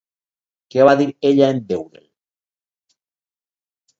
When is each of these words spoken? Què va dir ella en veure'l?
Què 0.75 0.87
va 0.89 0.93
dir 1.01 1.05
ella 1.31 1.49
en 1.55 1.59
veure'l? 1.71 2.07